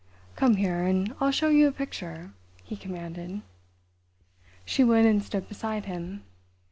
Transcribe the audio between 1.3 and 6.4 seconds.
you a picture," he commanded. She went and stood beside him.